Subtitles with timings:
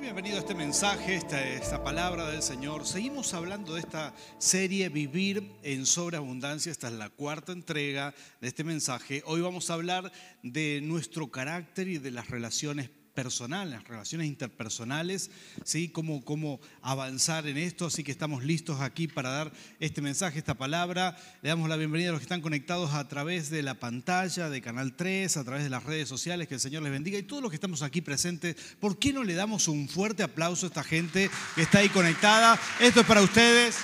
[0.00, 2.86] Bienvenido a este mensaje, esta, esta palabra del Señor.
[2.86, 6.72] Seguimos hablando de esta serie Vivir en Sobreabundancia.
[6.72, 9.22] Esta es la cuarta entrega de este mensaje.
[9.26, 10.10] Hoy vamos a hablar
[10.42, 15.30] de nuestro carácter y de las relaciones personales, las relaciones interpersonales,
[15.64, 15.88] ¿sí?
[15.88, 17.86] Cómo, cómo avanzar en esto.
[17.86, 21.16] Así que estamos listos aquí para dar este mensaje, esta palabra.
[21.42, 24.60] Le damos la bienvenida a los que están conectados a través de la pantalla de
[24.60, 26.48] Canal 3, a través de las redes sociales.
[26.48, 27.18] Que el Señor les bendiga.
[27.18, 30.66] Y todos los que estamos aquí presentes, ¿por qué no le damos un fuerte aplauso
[30.66, 32.58] a esta gente que está ahí conectada?
[32.80, 33.76] Esto es para ustedes.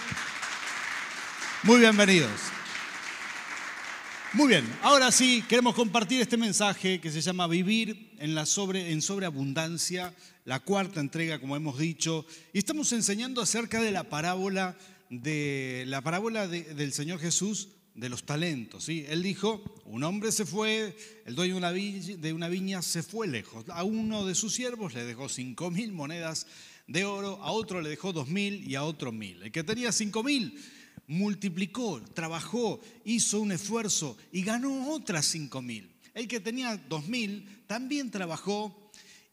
[1.62, 2.30] Muy bienvenidos.
[4.36, 8.92] Muy bien, ahora sí queremos compartir este mensaje que se llama Vivir en, la sobre,
[8.92, 10.14] en sobreabundancia,
[10.44, 14.76] la cuarta entrega, como hemos dicho, y estamos enseñando acerca de la parábola,
[15.08, 18.84] de, la parábola del Señor Jesús de los talentos.
[18.84, 19.06] ¿sí?
[19.08, 23.02] Él dijo, un hombre se fue, el dueño de una, viña, de una viña se
[23.02, 23.64] fue lejos.
[23.70, 26.46] A uno de sus siervos le dejó cinco mil monedas
[26.86, 29.42] de oro, a otro le dejó dos mil y a otro mil.
[29.44, 30.62] El que tenía cinco mil
[31.08, 35.90] multiplicó, trabajó, hizo un esfuerzo y ganó otras cinco mil.
[36.14, 38.90] El que tenía dos mil también trabajó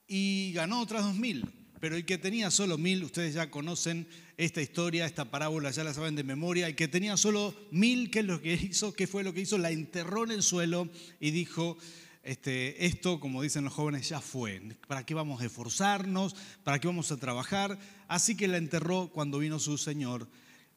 [0.08, 1.46] y ganó otras dos mil.
[1.80, 4.08] Pero el que tenía solo mil, ustedes ya conocen
[4.38, 6.68] esta historia, esta parábola, ya la saben de memoria.
[6.68, 8.94] El que tenía solo mil, ¿qué es lo que hizo?
[8.94, 9.58] ¿Qué fue lo que hizo?
[9.58, 10.88] La enterró en el suelo
[11.20, 11.78] y dijo,
[12.24, 14.62] este, esto, como dicen los jóvenes, ya fue.
[14.88, 16.36] ¿Para qué vamos a esforzarnos?
[16.64, 17.78] ¿Para qué vamos a trabajar?
[18.08, 20.30] Así que la enterró cuando vino su Señor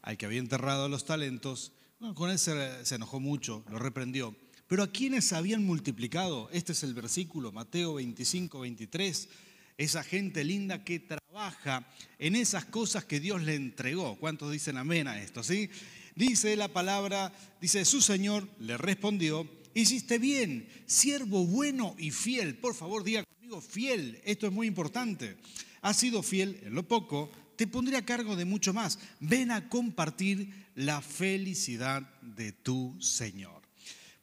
[0.07, 1.73] al que había enterrado los talentos,
[2.15, 4.37] con él se, enojó mucho, lo reprendió.
[4.69, 9.29] Pero a quienes habían multiplicado, este es el versículo, Mateo 25, 23,
[9.77, 14.17] esa gente linda que trabaja en esas cosas que Dios le entregó.
[14.17, 15.43] ¿Cuántos dicen amén a esto?
[15.43, 15.71] ¿sí?
[16.15, 22.57] Dice la palabra, dice, su Señor le respondió, hiciste bien, siervo bueno y fiel.
[22.59, 24.21] Por favor, diga conmigo, fiel.
[24.25, 25.37] Esto es muy importante.
[25.83, 28.99] Has sido fiel en lo poco, te pondré a cargo de mucho más.
[29.21, 33.63] Ven a compartir la felicidad de tu Señor.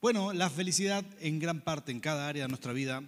[0.01, 3.03] Bueno, la felicidad en gran parte, en cada área de nuestra vida,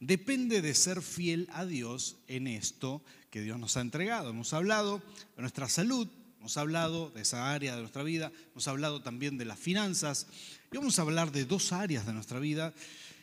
[0.00, 4.30] depende de ser fiel a Dios en esto que Dios nos ha entregado.
[4.30, 5.02] Hemos hablado
[5.36, 6.08] de nuestra salud,
[6.38, 10.26] hemos hablado de esa área de nuestra vida, hemos hablado también de las finanzas
[10.72, 12.72] y vamos a hablar de dos áreas de nuestra vida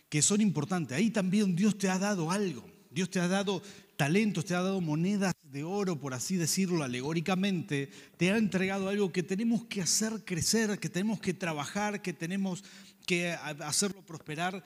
[0.10, 0.98] que son importantes.
[0.98, 2.64] Ahí también Dios te ha dado algo.
[2.92, 3.64] Dios te ha dado
[3.96, 9.12] talentos, te ha dado monedas de oro, por así decirlo alegóricamente, te ha entregado algo
[9.12, 12.64] que tenemos que hacer crecer, que tenemos que trabajar, que tenemos
[13.06, 14.64] que hacerlo prosperar.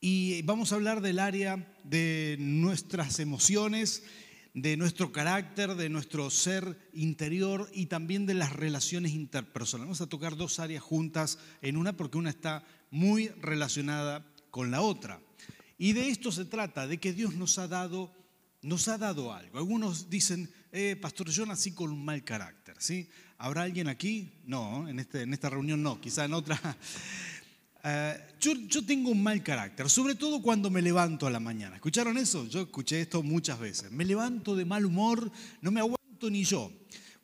[0.00, 4.02] Y vamos a hablar del área de nuestras emociones,
[4.54, 9.86] de nuestro carácter, de nuestro ser interior y también de las relaciones interpersonales.
[9.86, 14.80] Vamos a tocar dos áreas juntas en una porque una está muy relacionada con la
[14.80, 15.20] otra.
[15.78, 18.23] Y de esto se trata, de que Dios nos ha dado
[18.64, 19.58] nos ha dado algo.
[19.58, 22.74] Algunos dicen, eh, pastor, yo nací con un mal carácter.
[22.78, 23.08] ¿sí?
[23.38, 24.32] ¿Habrá alguien aquí?
[24.46, 26.58] No, en, este, en esta reunión no, quizá en otra.
[27.86, 31.74] Eh, yo, yo, tengo un mal carácter, sobre todo cuando me levanto a la mañana.
[31.74, 32.46] ¿Escucharon eso?
[32.46, 33.92] Yo escuché esto muchas veces.
[33.92, 35.30] Me levanto de mal humor,
[35.60, 36.72] no me aguanto ni yo.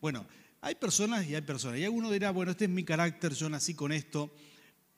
[0.02, 0.26] Bueno,
[0.60, 1.78] hay personas y hay personas.
[1.78, 4.30] Y alguno dirá, bueno, este es mi carácter, yo nací con esto.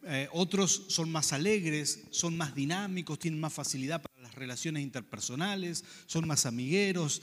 [0.04, 5.84] Eh, otros son más alegres, son más dinámicos, tienen más facilidad para las relaciones interpersonales,
[6.06, 7.22] son más amigueros,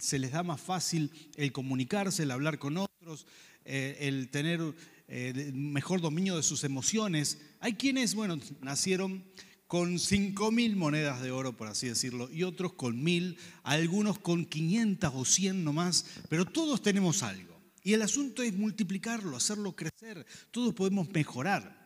[0.00, 3.26] se les da más fácil el comunicarse, el hablar con otros,
[3.64, 4.60] eh, el tener
[5.06, 7.38] eh, mejor dominio de sus emociones.
[7.60, 9.24] Hay quienes, bueno, nacieron
[9.68, 14.46] con 5 mil monedas de oro, por así decirlo, y otros con mil, algunos con
[14.46, 17.54] 500 o 100 nomás, pero todos tenemos algo.
[17.84, 20.26] Y el asunto es multiplicarlo, hacerlo crecer.
[20.50, 21.83] Todos podemos mejorar.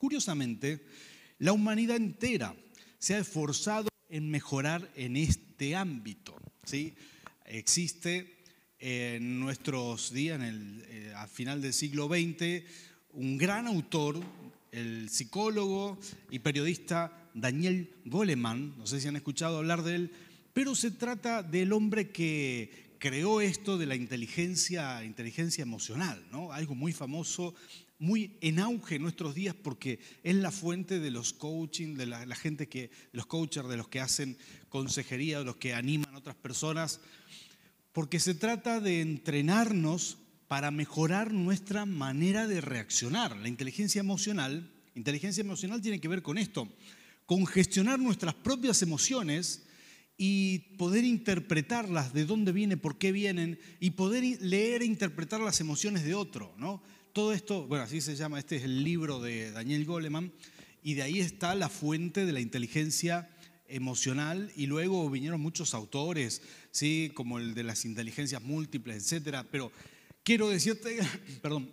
[0.00, 0.80] Curiosamente,
[1.40, 2.56] la humanidad entera
[2.98, 6.34] se ha esforzado en mejorar en este ámbito.
[6.64, 6.94] ¿sí?
[7.44, 8.38] Existe
[8.78, 12.64] en nuestros días, en el, eh, final del siglo XX,
[13.12, 14.18] un gran autor,
[14.72, 15.98] el psicólogo
[16.30, 20.12] y periodista Daniel Goleman, no sé si han escuchado hablar de él,
[20.54, 26.52] pero se trata del hombre que creó esto de la inteligencia, inteligencia emocional, ¿no?
[26.52, 27.54] algo muy famoso
[28.00, 32.34] muy en auge en nuestros días porque es la fuente de los coaching, de la,
[32.34, 34.36] gente que, los coaches, de los que hacen
[34.68, 37.00] consejería, de los que animan a otras personas,
[37.92, 40.16] porque se trata de entrenarnos
[40.48, 43.36] para mejorar nuestra manera de reaccionar.
[43.36, 46.68] La inteligencia emocional, inteligencia emocional tiene que ver con esto,
[47.26, 49.66] con gestionar nuestras propias emociones
[50.16, 55.60] y poder interpretarlas, de dónde vienen, por qué vienen, y poder leer e interpretar las
[55.60, 56.82] emociones de otro, ¿no?
[57.12, 60.32] Todo esto, bueno, así se llama, este es el libro de Daniel Goleman,
[60.82, 63.28] y de ahí está la fuente de la inteligencia
[63.68, 67.12] emocional y luego vinieron muchos autores, ¿sí?
[67.14, 69.46] como el de las inteligencias múltiples, etc.
[69.50, 69.72] Pero
[70.22, 70.98] quiero decirte,
[71.42, 71.70] perdón,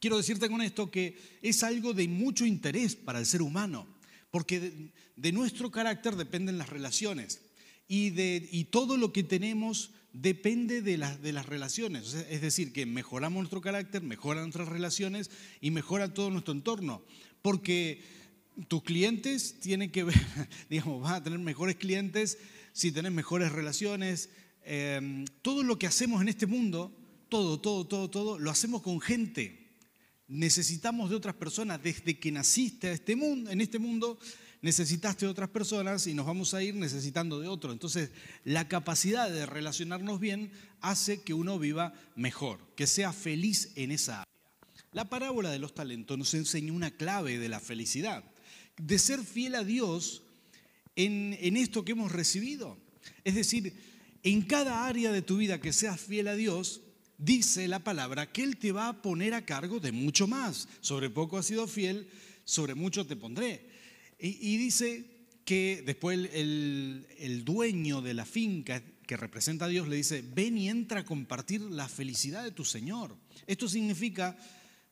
[0.00, 3.86] quiero decirte con esto que es algo de mucho interés para el ser humano,
[4.30, 7.40] porque de, nuestro carácter dependen las relaciones
[7.88, 9.90] y, de, y todo lo que tenemos
[10.20, 12.14] depende de, de las relaciones.
[12.14, 15.30] Es decir, que mejoramos nuestro carácter, mejoran nuestras relaciones
[15.60, 17.02] y mejora todo nuestro entorno.
[17.42, 18.02] Porque
[18.68, 20.16] tus clientes tienen que ver,
[20.70, 22.38] digamos, vas a tener mejores clientes
[22.72, 24.30] si tenés mejores relaciones.
[24.62, 26.96] Em, todo lo que hacemos en este mundo,
[27.28, 29.66] todo, todo, todo, todo, lo hacemos con gente.
[30.28, 31.82] Necesitamos de otras personas.
[31.82, 34.18] Desde que naciste a este mundo, en este mundo,
[34.62, 37.72] necesitaste de otras personas y nos vamos a ir necesitando de otros.
[37.72, 38.10] Entonces,
[38.44, 40.50] la capacidad de relacionarnos bien
[40.80, 44.32] hace que uno viva mejor, que sea feliz en esa área.
[44.92, 48.24] La parábola de los talentos nos enseña una clave de la felicidad
[48.78, 50.22] de ser fiel a Dios
[50.94, 52.78] en, esto que hemos recibido.
[53.24, 53.74] Es decir,
[54.22, 56.80] en cada área de tu vida que seas fiel a Dios,
[57.18, 60.68] dice la palabra que Él te va a poner a cargo de mucho más.
[60.80, 62.08] Sobre poco has sido fiel,
[62.44, 63.75] sobre mucho te pondré.
[64.18, 65.04] Y, dice
[65.44, 70.68] que después el, dueño de la finca que representa a Dios le dice, ven y
[70.68, 73.16] entra a compartir la felicidad de tu Señor.
[73.46, 74.36] Esto significa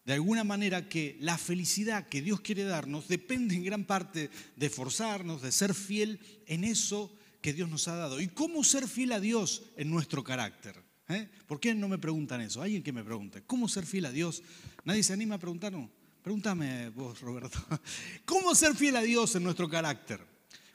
[0.05, 4.71] de alguna manera que la felicidad que Dios quiere darnos depende en gran parte de
[4.71, 7.11] forzarnos, de ser fiel en eso
[7.41, 8.21] que Dios nos ha dado.
[8.21, 10.77] ¿Y cómo ser fiel a Dios en nuestro carácter?
[11.09, 11.29] ¿Eh?
[11.47, 12.63] ¿Por qué no me preguntan eso?
[12.63, 14.43] Alguien que me pregunte, ¿cómo ser fiel a Dios?
[14.85, 15.91] Nadie se anima a preguntarnos.
[16.25, 17.59] Pregúntame vos, Roberto.
[18.25, 20.27] ¿Cómo ser fiel a Dios en nuestro carácter?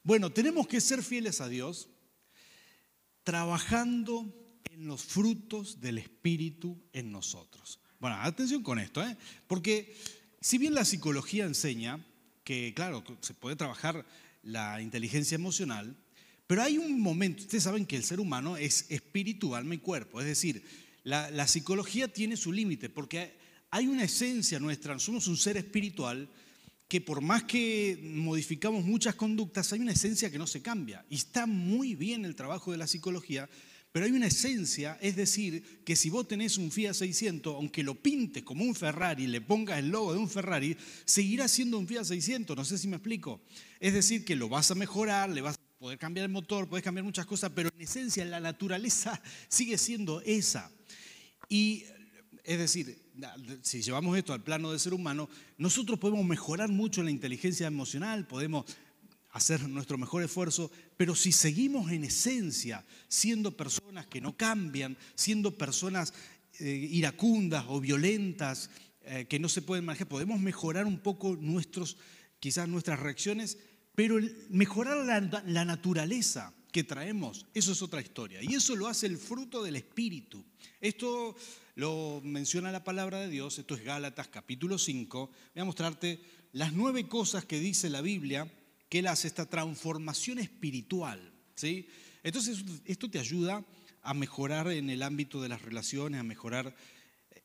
[0.04, 1.90] Bueno, tenemos que ser fieles a Dios
[3.24, 4.32] trabajando
[4.72, 7.80] en los frutos del Espíritu en nosotros.
[8.00, 9.18] Bueno, atención con esto, ¿eh?
[9.48, 9.98] porque
[10.40, 12.00] si bien la psicología enseña
[12.44, 14.06] que, claro, se puede trabajar
[14.44, 15.98] la inteligencia emocional,
[16.46, 20.22] pero hay un momento, ustedes saben que el ser humano es espíritu, alma y cuerpo,
[20.22, 20.64] es decir,
[21.02, 26.30] la, la psicología tiene su límite, porque hay una esencia nuestra, somos un ser espiritual
[26.88, 31.06] que por más que modificamos muchas conductas, hay una esencia que no se cambia.
[31.10, 33.48] Y está muy bien el trabajo de la psicología
[33.92, 37.96] pero hay una esencia, es decir, que si vos tenés un Fiat 600, aunque lo
[37.96, 42.04] pintes como un Ferrari, le pongas el logo de un Ferrari, seguirá siendo un Fiat
[42.04, 43.42] 600, no sé si me explico.
[43.80, 46.84] Es decir, que lo vas a mejorar, le vas a poder cambiar el motor, puedes
[46.84, 50.72] cambiar muchas cosas, pero en esencia la naturaleza sigue siendo esa.
[51.48, 51.86] Y
[52.44, 53.09] es decir,
[53.62, 58.28] si llevamos esto al plano del ser humano, nosotros podemos mejorar mucho la inteligencia emocional,
[58.28, 58.66] podemos
[59.32, 65.58] hacer nuestro mejor esfuerzo, pero si seguimos en esencia siendo personas que no cambian, siendo
[65.58, 66.14] personas
[66.60, 68.70] eh, iracundas o violentas,
[69.02, 71.98] eh, que no se pueden manejar, podemos mejorar un poco nuestros,
[72.40, 73.58] quizás nuestras reacciones,
[73.96, 74.20] pero
[74.50, 78.42] mejorar la, la naturaleza que traemos, eso es otra historia.
[78.42, 80.44] Y eso lo hace el fruto del Espíritu.
[80.80, 81.36] Esto
[81.80, 85.32] lo menciona la palabra de Dios, esto es Gálatas capítulo 5.
[85.56, 86.20] Voy a mostrarte
[86.52, 88.52] las nueve cosas que dice la Biblia
[88.90, 91.32] que Él hace esta transformación espiritual.
[91.56, 91.88] ¿sí?
[92.22, 93.64] Entonces, esto te ayuda
[94.02, 96.76] a mejorar en el ámbito de las relaciones, a mejorar.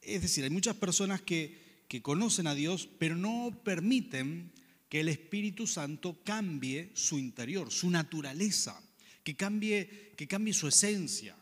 [0.02, 4.50] Es decir, hay muchas personas que, que conocen a Dios, pero no permiten
[4.88, 8.82] que el Espíritu Santo cambie su interior, su naturaleza,
[9.22, 11.36] que cambie, que cambie su esencia.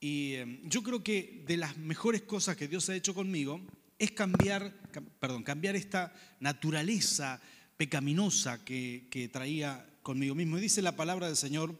[0.00, 3.60] Y eh, yo creo que de las mejores cosas que Dios ha hecho conmigo
[3.98, 4.72] es cambiar,
[5.20, 7.38] perdón, cambiar esta naturaleza
[7.76, 10.56] pecaminosa que, traía conmigo mismo.
[10.56, 11.78] Y dice la palabra del Señor,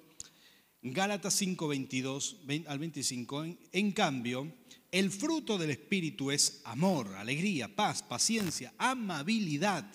[0.83, 4.53] Gálatas 5, 22 al 25, en, cambio,
[4.93, 9.91] el fruto del Espíritu es amor, alegría, paz, paciencia, amabilidad,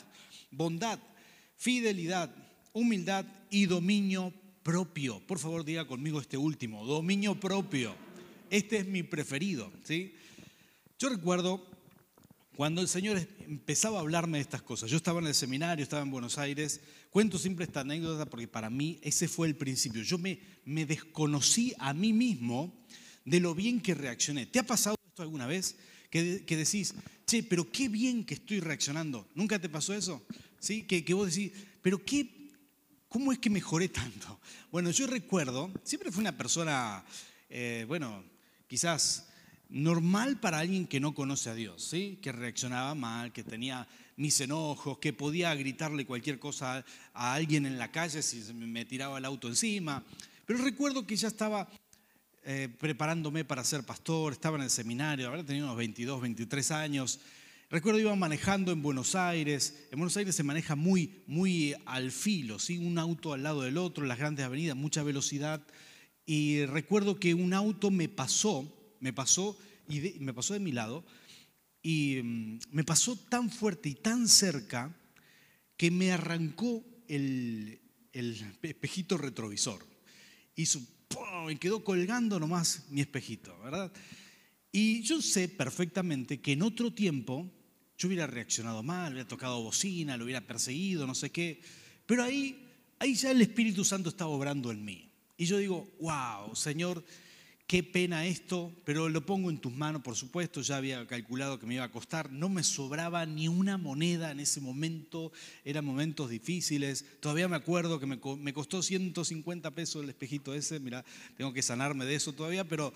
[0.50, 1.00] bondad,
[1.58, 2.36] fidelidad,
[2.74, 4.34] humildad y dominio
[4.64, 5.20] propio.
[5.28, 8.05] Por favor, diga conmigo este último, dominio propio.
[8.50, 9.72] Este es mi preferido.
[9.84, 10.16] ¿sí?
[10.98, 11.66] Yo recuerdo
[12.56, 16.02] cuando el Señor empezaba a hablarme de estas cosas, yo estaba en el seminario, estaba
[16.02, 20.04] en Buenos Aires, cuento siempre esta anécdota porque para mí ese fue el principio.
[20.04, 22.74] Yo me, me desconocí a mí mismo
[23.26, 24.46] de lo bien que reaccioné.
[24.46, 25.76] ¿Te ha pasado esto alguna vez?
[26.10, 26.94] Que, que, decís,
[27.26, 29.28] che, pero qué bien que estoy reaccionando.
[29.36, 30.26] ¿Nunca te pasó eso?
[30.60, 30.84] ¿Sí?
[30.84, 32.52] Que, que vos decís, pero qué,
[33.10, 34.40] ¿cómo es que mejoré tanto?
[34.72, 37.04] Bueno, yo recuerdo, siempre fui una persona,
[37.50, 38.24] eh, bueno,
[38.68, 39.28] quizás
[39.70, 42.20] normal para alguien que no conoce a Dios, ¿sí?
[42.22, 47.78] que reaccionaba mal, que tenía mis enojos, que podía gritarle cualquier cosa a alguien en
[47.78, 50.04] la calle si me tiraba el auto encima.
[50.46, 51.68] Pero recuerdo que ya estaba
[52.44, 57.20] eh, preparándome para ser pastor, estaba en el seminario, ahora tenía unos 22, 23 años.
[57.70, 59.88] Recuerdo iba manejando en Buenos Aires.
[59.92, 62.78] En Buenos Aires se maneja muy, muy al filo, ¿sí?
[62.78, 65.66] un auto al lado del otro, las grandes avenidas, mucha velocidad.
[66.26, 71.06] Y recuerdo que un auto me pasó, me pasó y me pasó de mi lado
[71.86, 74.92] y mm, me pasó tan fuerte y tan cerca
[75.78, 77.80] que me arrancó el,
[78.12, 79.86] espejito retrovisor.
[80.56, 80.82] Hizo,
[81.52, 83.92] y quedó colgando nomás mi espejito, ¿verdad?
[84.72, 87.52] Y yo sé perfectamente que en otro tiempo
[88.00, 91.62] yo hubiera reaccionado mal, hubiera tocado bocina, lo hubiera perseguido, no sé qué,
[92.08, 92.66] pero ahí,
[92.98, 95.05] ahí ya el Espíritu Santo estaba obrando en mí.
[95.38, 97.04] Y yo digo, wow, Señor,
[97.68, 101.66] qué pena esto, pero lo pongo en tus manos, por supuesto, ya había calculado que
[101.66, 105.32] me iba a costar, no me sobraba ni una moneda en ese momento,
[105.64, 111.04] eran momentos difíciles, todavía me acuerdo que me, costó 150 pesos el espejito ese, mira,
[111.38, 112.94] tengo que sanarme de eso todavía, pero,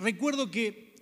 [0.00, 0.92] recuerdo que,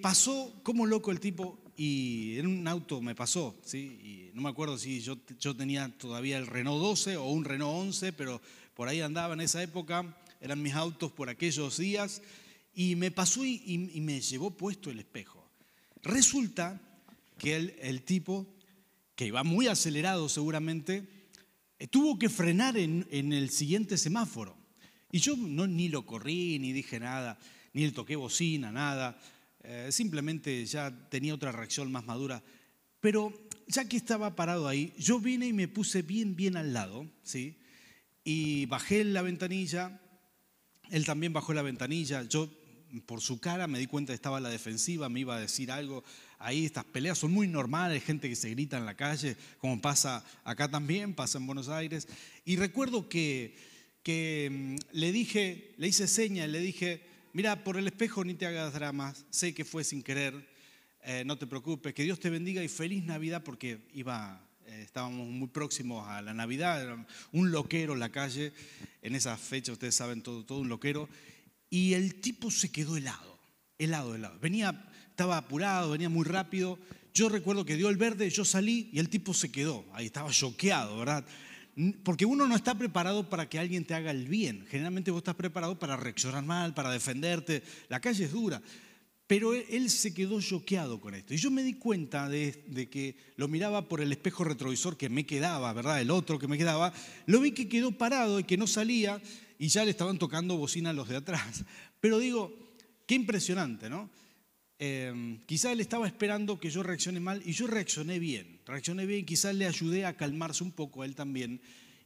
[0.00, 3.54] pasó como loco el tipo y en un auto me pasó.
[3.74, 7.88] Y no me acuerdo si yo, yo tenía todavía el Renault 12 o un Renault
[7.88, 8.40] 11, pero
[8.76, 12.20] por ahí andaba en esa época, eran mis autos por aquellos días,
[12.74, 15.50] y me pasó y, me llevó puesto el espejo.
[16.02, 16.78] Resulta
[17.38, 18.46] que el, tipo,
[19.14, 21.08] que iba muy acelerado seguramente,
[21.90, 24.54] tuvo que frenar en, el siguiente semáforo.
[25.10, 27.38] Y yo no, ni lo corrí, ni dije nada,
[27.72, 29.18] ni le toqué bocina, nada.
[29.62, 32.42] Eh, simplemente ya tenía otra reacción más madura.
[33.00, 33.32] Pero
[33.68, 37.56] ya que estaba parado ahí, yo vine y me puse bien, bien al lado, ¿sí?
[38.28, 40.00] Y bajé la ventanilla,
[40.90, 42.50] él también bajó la ventanilla, yo
[43.06, 45.70] por su cara me di cuenta que estaba a la defensiva, me iba a decir
[45.70, 46.02] algo.
[46.40, 50.24] Ahí estas peleas son muy normales, gente que se grita en la calle, como pasa
[50.42, 52.08] acá también, pasa en Buenos Aires.
[52.44, 53.54] Y recuerdo que,
[54.02, 58.46] que mm, le dije, le hice seña, le dije, mira, por el espejo ni te
[58.46, 60.34] hagas dramas, sé que fue sin querer,
[61.04, 65.48] eh, no te preocupes, que Dios te bendiga y feliz Navidad porque iba estábamos muy
[65.48, 66.96] próximos a la Navidad,
[67.32, 68.52] un loquero en la calle,
[69.02, 71.08] en esa fecha ustedes saben todo, todo un loquero,
[71.70, 73.38] y el tipo se quedó helado,
[73.78, 74.38] helado, helado.
[74.40, 76.78] Venía, estaba apurado, venía muy rápido.
[77.14, 80.30] Yo recuerdo que dio el verde, yo salí y el tipo se quedó, ahí estaba
[80.30, 81.24] choqueado, ¿verdad?
[82.04, 84.66] Porque uno no está preparado para que alguien te haga el bien.
[84.70, 87.62] Generalmente vos estás preparado para reaccionar mal, para defenderte.
[87.88, 88.62] La calle es dura.
[89.26, 91.34] Pero él se quedó choqueado con esto.
[91.34, 95.26] Y yo me di cuenta de, que lo miraba por el espejo retrovisor que me
[95.26, 96.00] quedaba, ¿verdad?
[96.00, 96.92] El otro que me quedaba.
[97.26, 99.20] Lo vi que quedó parado y que no salía
[99.58, 101.64] y ya le estaban tocando bocina a los de atrás.
[102.00, 102.56] Pero digo,
[103.06, 104.08] qué impresionante, ¿no?
[104.78, 108.60] Eh, quizá él estaba esperando que yo reaccione mal y yo reaccioné bien.
[108.64, 111.60] Reaccioné bien, quizás le ayudé a calmarse un poco a él también.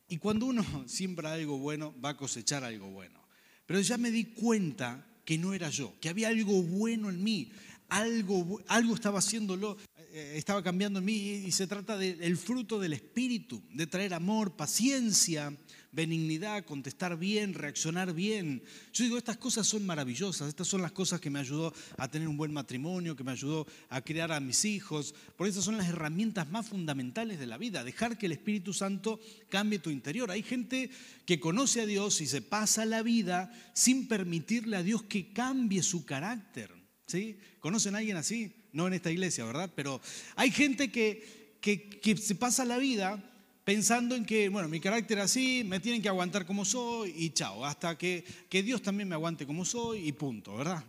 [0.08, 3.20] Y cuando uno siembra algo bueno, va a cosechar algo bueno.
[3.66, 7.50] Pero ya me di cuenta que no era yo, que había algo bueno en mí,
[7.88, 9.76] algo, algo estaba haciéndolo,
[10.12, 14.56] eh, estaba cambiando en mí y se trata del fruto del Espíritu, de traer amor,
[14.56, 15.56] paciencia,
[15.92, 18.62] benignidad, contestar bien, reaccionar bien.
[18.92, 22.28] Yo digo, estas cosas son maravillosas, estas son las cosas que me ayudó a tener
[22.28, 25.88] un buen matrimonio, que me ayudó a criar a mis hijos, por eso son las
[25.88, 30.30] herramientas más fundamentales de la vida, dejar que el Espíritu Santo cambie tu interior.
[30.30, 30.90] Hay gente
[31.26, 35.82] que conoce a Dios y se pasa la vida sin permitirle a Dios que cambie
[35.82, 36.70] su carácter.
[37.06, 37.38] ¿Sí?
[37.58, 38.54] ¿Conocen a alguien así?
[38.72, 39.72] No en esta iglesia, ¿verdad?
[39.74, 40.00] Pero
[40.36, 43.29] hay gente que, que, que se pasa la vida
[43.64, 47.64] pensando en que, bueno, mi carácter así, me tienen que aguantar como soy y chao,
[47.64, 50.84] hasta que, que Dios también me aguante como soy y punto, ¿verdad?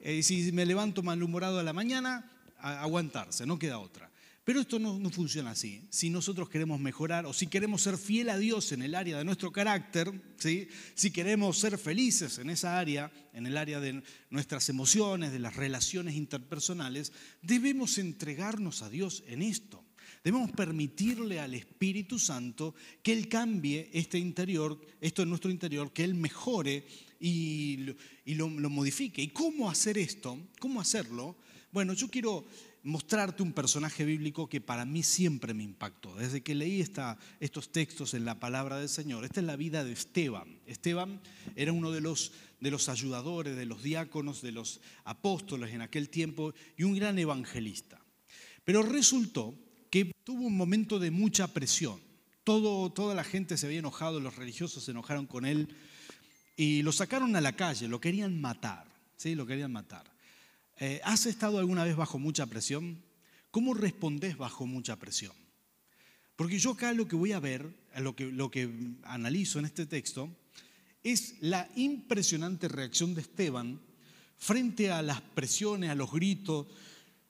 [0.00, 4.10] Eh, si me levanto malhumorado a la mañana, aguantarse, no queda otra.
[4.44, 5.86] Pero esto no, no, funciona así.
[5.90, 9.24] Si nosotros queremos mejorar o si queremos ser fiel a Dios en el área de
[9.24, 10.66] nuestro carácter, ¿sí?
[10.94, 15.54] si queremos ser felices en esa área, en el área de nuestras emociones, de las
[15.54, 19.81] relaciones interpersonales, debemos entregarnos a Dios en esto.
[20.22, 26.04] Debemos permitirle al Espíritu Santo que Él cambie este interior, esto en nuestro interior, que
[26.04, 26.86] Él mejore
[27.18, 27.94] y,
[28.26, 29.20] lo, modifique.
[29.20, 30.38] ¿Y cómo hacer esto?
[30.60, 31.36] ¿Cómo hacerlo?
[31.72, 32.44] Bueno, yo quiero
[32.84, 36.14] mostrarte un personaje bíblico que para mí siempre me impactó.
[36.14, 36.84] Desde que leí
[37.40, 40.60] estos textos en la palabra del Señor, esta es la vida de Esteban.
[40.66, 41.20] Esteban
[41.56, 46.08] era uno de los, de los ayudadores, de los diáconos, de los apóstoles en aquel
[46.08, 48.00] tiempo y un gran evangelista.
[48.64, 49.56] Pero resultó
[49.92, 52.00] que tuvo un momento de mucha presión.
[52.44, 55.68] Todo, toda la gente se había enojado, los religiosos se enojaron con él
[56.56, 58.86] y lo sacaron a la calle, lo querían matar,
[59.18, 59.34] ¿sí?
[59.34, 60.10] Lo querían matar.
[60.80, 63.02] Eh, ¿Has estado alguna vez bajo mucha presión?
[63.50, 65.34] ¿Cómo respondes bajo mucha presión?
[66.36, 67.68] Porque yo acá lo que voy a ver,
[67.98, 68.70] lo que, lo que
[69.02, 70.34] analizo en este texto,
[71.02, 73.78] es la impresionante reacción de Esteban
[74.38, 76.66] frente a las presiones, a los gritos,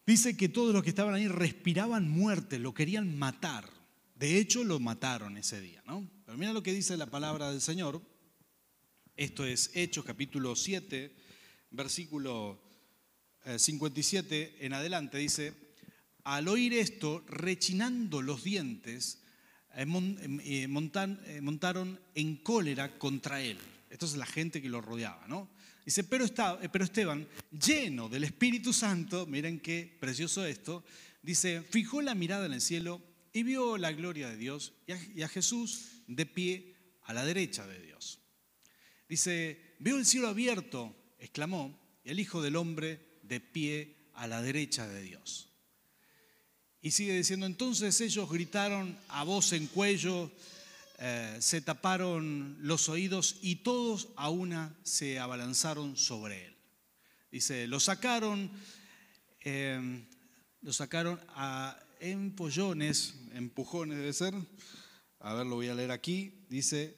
[0.05, 3.71] Dice que todos los que estaban ahí respiraban muerte, lo querían matar.
[4.17, 6.09] De hecho, lo mataron ese día, ¿no?
[6.27, 8.03] Pero mira lo que dice la palabra del Señor.
[9.17, 11.15] Esto es Hechos capítulo 7,
[11.71, 12.61] versículo
[13.57, 15.19] 57 eh, en adelante.
[15.19, 15.55] Dice,
[16.25, 19.23] al oír esto, rechinando los dientes,
[19.75, 19.87] eh,
[20.45, 23.59] eh, montaron en cólera contra él.
[23.93, 25.51] Esto es la gente que lo rodeaba, ¿no?
[25.85, 26.25] Dice, pero,
[26.73, 30.83] pero Esteban, lleno del Espíritu Santo, miren qué precioso esto,
[31.21, 33.03] dice, fijó la mirada en el cielo
[33.35, 37.83] y vio la gloria de Dios y a, Jesús de pie a la derecha de
[37.83, 38.19] Dios.
[39.11, 44.41] Dice, veo el cielo abierto, exclamó, y el Hijo del Hombre de pie a la
[44.41, 45.51] derecha de Dios.
[46.81, 50.33] Y sigue diciendo, entonces ellos gritaron a voz en cuello,
[51.05, 56.57] eh, se taparon los oídos y todos a una se abalanzaron sobre él.
[57.33, 58.49] Dice, lo sacaron,
[59.41, 60.07] em,
[60.61, 64.33] lo sacaron a empollones, empujones debe ser.
[65.19, 66.45] A ver, lo voy a leer aquí.
[66.49, 66.95] Dice,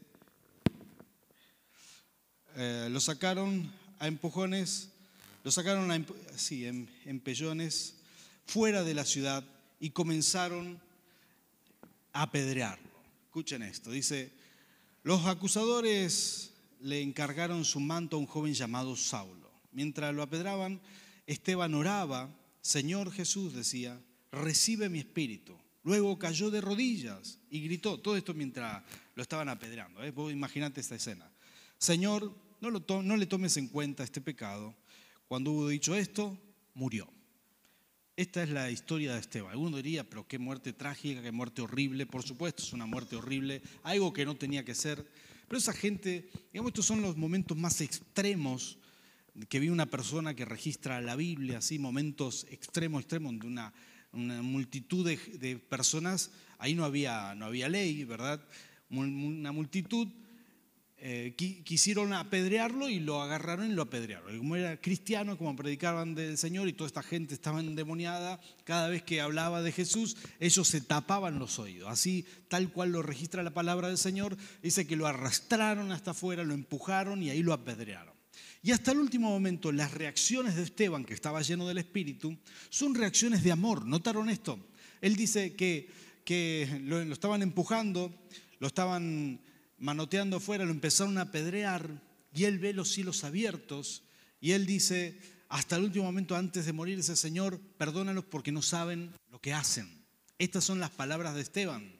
[2.56, 4.90] eh, lo sacaron a empujones,
[5.44, 6.04] lo sacaron a,
[6.36, 6.66] sí,
[7.06, 7.94] empellones
[8.44, 9.42] fuera de la ciudad
[9.80, 10.78] y comenzaron
[12.12, 12.93] a apedrearlo.
[13.34, 14.30] Escuchen esto, dice,
[15.02, 19.50] los acusadores le encargaron su manto a un joven llamado Saulo.
[19.72, 20.80] Mientras lo apedraban,
[21.26, 24.00] Esteban oraba, Señor Jesús decía,
[24.30, 25.58] recibe mi espíritu.
[25.82, 28.84] Luego cayó de rodillas y gritó, todo esto mientras
[29.16, 30.04] lo estaban apedreando.
[30.04, 30.14] ¿eh?
[30.30, 31.28] Imaginate esta escena.
[31.76, 32.70] Señor, no,
[33.02, 34.76] no le tomes en cuenta este pecado.
[35.26, 36.38] Cuando hubo dicho esto,
[36.72, 37.08] murió.
[38.16, 39.50] Esta es la historia de Esteban.
[39.50, 42.06] Alguno diría, pero qué muerte trágica, qué muerte horrible.
[42.06, 45.04] Por supuesto, es una muerte horrible, algo que no tenía que ser.
[45.48, 48.78] Pero esa gente, digamos, estos son los momentos más extremos
[49.48, 53.74] que vi una persona que registra la Biblia, así, momentos extremos, extremos, de una,
[54.12, 56.30] multitud de, de, personas.
[56.58, 58.40] Ahí no había, no había ley, ¿verdad?
[58.90, 60.06] Una multitud
[61.06, 64.38] eh, quisieron apedrearlo y lo agarraron y lo apedrearon.
[64.38, 69.02] Como era cristiano, como predicaban del Señor y toda esta gente estaba endemoniada, cada vez
[69.02, 71.90] que hablaba de Jesús, ellos se tapaban los oídos.
[71.90, 76.42] Así, tal cual lo registra la palabra del Señor, dice que lo arrastraron hasta afuera,
[76.42, 78.14] lo empujaron y ahí lo apedrearon.
[78.62, 82.34] Y hasta el último momento, las reacciones de Esteban, que estaba lleno del Espíritu,
[82.70, 83.84] son reacciones de amor.
[83.84, 84.58] ¿Notaron esto?
[85.02, 85.90] Él dice que
[86.80, 88.10] lo estaban empujando,
[88.58, 89.43] lo estaban
[89.84, 92.00] manoteando afuera, lo empezaron a apedrear
[92.32, 94.02] y él ve los cielos abiertos
[94.40, 95.20] y él dice,
[95.50, 99.52] hasta el último momento antes de morir, ese Señor, perdónalos porque no saben lo que
[99.52, 99.86] hacen.
[100.38, 101.92] Estas son las palabras de Esteban.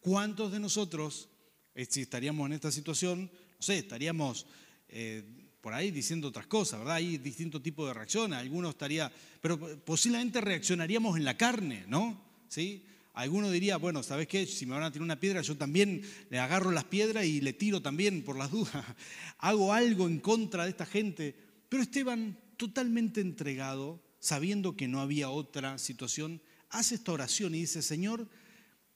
[0.00, 1.28] ¿Cuántos de nosotros,
[1.74, 4.46] eh, si estaríamos en esta situación, no sé, estaríamos
[4.88, 5.22] eh,
[5.60, 6.94] por ahí diciendo otras cosas, ¿verdad?
[6.94, 9.12] Hay distintos tipos de reacciones, algunos estaría,
[9.42, 12.24] pero posiblemente reaccionaríamos en la carne, ¿no?
[12.48, 12.86] ¿Sí?
[13.18, 14.46] Alguno diría, bueno, ¿sabes qué?
[14.46, 17.52] Si me van a tirar una piedra, yo también le agarro las piedras y le
[17.52, 18.84] tiro también por las dudas.
[19.38, 21.34] Hago algo en contra de esta gente.
[21.68, 27.82] Pero Esteban, totalmente entregado, sabiendo que no había otra situación, hace esta oración y dice,
[27.82, 28.28] Señor,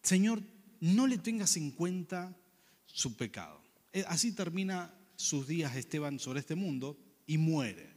[0.04, 0.40] Señor,
[0.78, 2.32] no le tengas en cuenta
[2.86, 3.60] su pecado.
[3.92, 7.90] Eh, así termina sus días Esteban sobre este mundo y muere.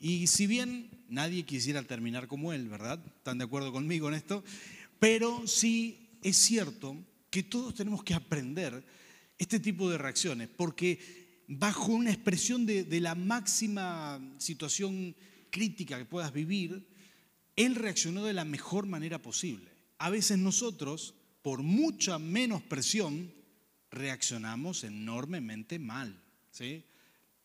[0.00, 3.04] Y si bien nadie quisiera terminar como él, ¿verdad?
[3.16, 4.44] ¿Están de acuerdo conmigo en esto?
[4.98, 6.96] Pero sí es cierto
[7.30, 8.84] que todos tenemos que aprender
[9.38, 15.14] este tipo de reacciones, porque bajo una expresión de, la máxima situación
[15.50, 16.86] crítica que puedas vivir,
[17.56, 19.70] él reaccionó de la mejor manera posible.
[19.98, 23.32] A veces nosotros, por mucha menos presión,
[23.90, 26.22] reaccionamos enormemente mal.
[26.50, 26.84] ¿sí?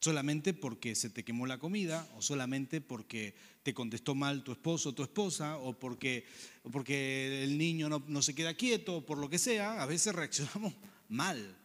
[0.04, 4.90] Solamente porque se te quemó la comida o solamente porque te contestó mal tu esposo
[4.90, 6.26] o tu esposa o porque,
[6.74, 10.14] porque el niño no, no se queda quieto o por lo que sea, a veces
[10.16, 10.74] reaccionamos
[11.08, 11.56] mal.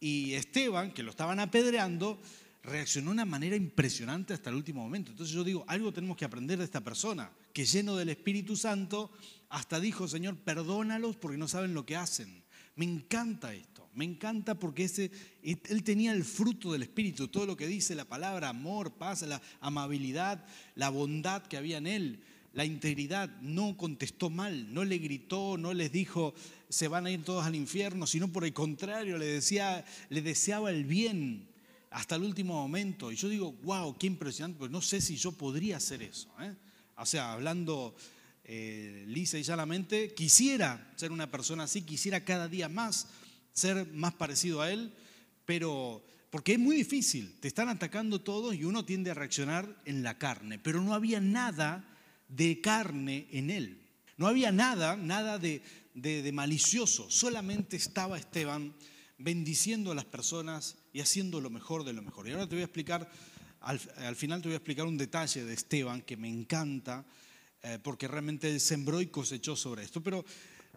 [0.00, 2.20] Y Esteban, que lo estaban apedreando,
[2.64, 5.12] reaccionó de una manera impresionante hasta el último momento.
[5.12, 9.12] Entonces yo digo, algo tenemos que aprender de esta persona, que lleno del Espíritu Santo,
[9.48, 12.42] hasta dijo, Señor, perdónalos porque no saben lo que hacen.
[12.76, 13.88] Me encanta esto.
[13.94, 15.10] Me encanta porque ese,
[15.42, 19.40] él tenía el fruto del Espíritu, todo lo que dice la palabra, amor, paz, la
[19.60, 22.20] amabilidad, la bondad que había en él,
[22.52, 23.30] la integridad.
[23.40, 26.34] No contestó mal, no le gritó, no les dijo
[26.68, 30.70] se van a ir todos al infierno, sino por el contrario, le, decía, le deseaba
[30.70, 31.46] el bien
[31.90, 33.12] hasta el último momento.
[33.12, 36.28] Y yo digo, wow, qué impresionante, pero no sé si yo podría hacer eso.
[36.40, 36.54] ¿eh?
[36.96, 37.94] O sea, hablando
[38.46, 43.08] eh, lisa y llanamente, quisiera ser una persona así, quisiera cada día más
[43.52, 44.92] ser más parecido a Él,
[45.44, 50.02] pero porque es muy difícil, te están atacando todos y uno tiende a reaccionar en
[50.02, 51.84] la carne, pero no había nada
[52.28, 53.82] de carne en él.
[54.16, 55.62] No había nada, nada de,
[56.32, 58.74] malicioso, solamente estaba Esteban
[59.18, 62.28] bendiciendo a las personas y haciendo lo mejor de lo mejor.
[62.28, 63.10] Y ahora te voy a explicar,
[63.60, 67.04] al, final te voy a explicar un detalle de Esteban que me encanta,
[67.68, 70.00] eh, porque realmente sembró y cosechó sobre esto.
[70.00, 70.24] Pero,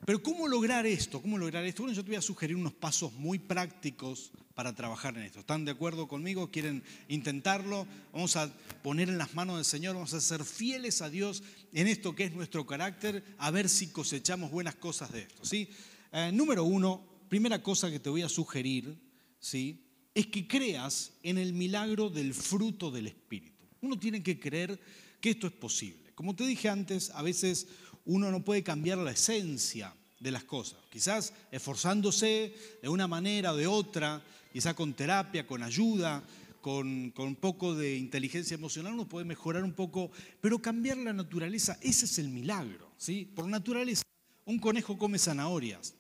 [0.06, 1.21] pero ¿cómo lograr esto?
[1.21, 1.84] ¿Cómo lograr esto?
[1.84, 5.41] Bueno, yo te voy a sugerir unos pasos muy prácticos para trabajar en esto.
[5.41, 6.49] ¿Están de acuerdo conmigo?
[6.49, 7.86] ¿Quieren intentarlo?
[8.12, 11.86] Vamos a poner en las manos del Señor, vamos a ser fieles a Dios en
[11.86, 15.45] esto que es nuestro carácter, a ver si cosechamos buenas cosas de esto.
[15.45, 15.69] ¿sí?
[16.12, 18.99] Eh, número uno, primera cosa que te voy a sugerir,
[19.39, 19.86] ¿sí?
[20.15, 23.63] es que creas en el milagro del fruto del Espíritu.
[23.82, 24.80] Uno tiene que creer
[25.21, 26.09] que esto es posible.
[26.20, 27.66] Como te dije antes, a veces
[28.04, 30.78] uno no puede cambiar la esencia de las cosas.
[30.90, 36.22] Quizás esforzándose de una manera o de otra, quizá con terapia, con ayuda,
[36.60, 41.78] con, un poco de inteligencia emocional, uno puede mejorar un poco, pero cambiar la naturaleza,
[41.82, 42.92] ese es el milagro.
[42.98, 43.24] ¿sí?
[43.24, 44.04] Por naturaleza,
[44.44, 45.96] un conejo come zanahorias.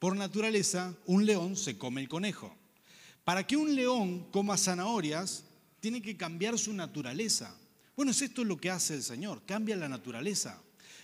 [0.00, 2.52] Por naturaleza, un león se come el conejo.
[3.22, 5.44] Para que un león coma zanahorias,
[5.78, 7.56] tiene que cambiar su naturaleza.
[8.00, 10.58] Bueno, es esto lo que hace el Señor, cambia la naturaleza.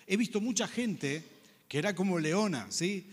[0.07, 1.23] He visto mucha gente
[1.69, 3.05] que era como leona, ¿sí?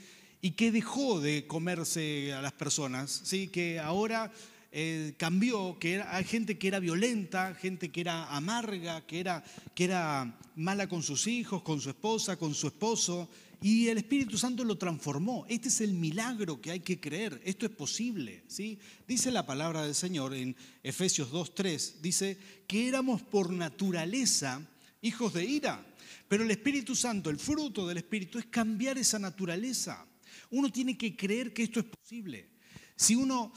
[0.41, 3.49] y que dejó de comerse a las personas, ¿sí?
[3.49, 4.31] que ahora
[4.71, 9.43] eh, cambió, que hay gente que era violenta, gente que era amarga, que era,
[9.75, 13.27] que era mala con sus hijos, con su esposa, con su esposo,
[13.63, 15.45] y el Espíritu Santo lo transformó.
[15.47, 17.41] Este es el milagro que hay que creer.
[17.45, 18.43] Esto es posible.
[18.49, 18.77] ¿sí?
[19.07, 24.61] Dice la palabra del Señor en Efesios 2.3, dice que éramos por naturaleza
[25.01, 25.85] hijos de ira.
[26.27, 30.05] Pero el Espíritu Santo, el fruto del Espíritu, es cambiar esa naturaleza.
[30.51, 32.49] Uno tiene que creer que esto es posible.
[32.97, 33.53] Si uno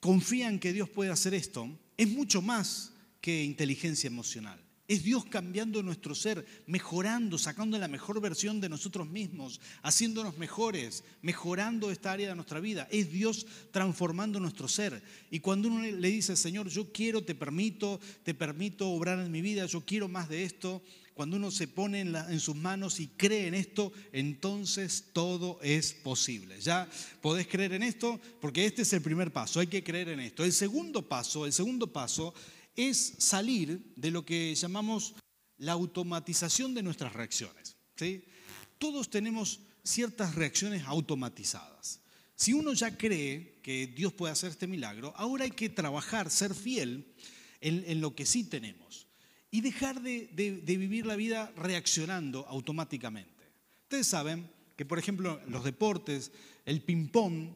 [0.00, 4.64] confía en que Dios puede hacer esto, es mucho más que inteligencia emocional.
[4.90, 11.04] Es Dios cambiando nuestro ser, mejorando, sacando la mejor versión de nosotros mismos, haciéndonos mejores,
[11.22, 12.88] mejorando esta área de nuestra vida.
[12.90, 15.00] Es Dios transformando nuestro ser.
[15.30, 19.40] Y cuando uno le dice, Señor, yo quiero, te permito, te permito obrar en mi
[19.40, 20.82] vida, yo quiero más de esto,
[21.14, 26.60] cuando uno se pone en, sus manos y cree en esto, entonces todo es posible.
[26.60, 26.88] ¿Ya
[27.20, 28.18] podés creer en esto?
[28.40, 30.42] Porque este es el primer paso, hay que creer en esto.
[30.42, 32.34] El segundo paso, el segundo paso
[32.76, 35.14] es salir de lo que llamamos
[35.58, 37.76] la automatización de nuestras reacciones.
[37.96, 38.24] ¿sí?
[38.78, 42.00] Todos tenemos ciertas reacciones automatizadas.
[42.34, 46.54] Si uno ya cree que Dios puede hacer este milagro, ahora hay que trabajar, ser
[46.54, 47.12] fiel
[47.60, 48.90] en lo que sí tenemos
[49.50, 50.28] y dejar de,
[50.64, 53.52] vivir la vida reaccionando automáticamente.
[53.82, 56.30] Ustedes saben que, por ejemplo, los deportes,
[56.64, 57.54] el ping-pong,